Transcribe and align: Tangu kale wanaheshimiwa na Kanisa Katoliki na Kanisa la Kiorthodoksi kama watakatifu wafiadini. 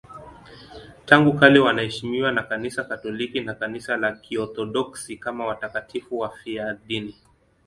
Tangu 1.05 1.33
kale 1.33 1.59
wanaheshimiwa 1.59 2.31
na 2.31 2.43
Kanisa 2.43 2.83
Katoliki 2.83 3.41
na 3.41 3.53
Kanisa 3.53 3.97
la 3.97 4.11
Kiorthodoksi 4.11 5.17
kama 5.17 5.45
watakatifu 5.45 6.19
wafiadini. 6.19 7.15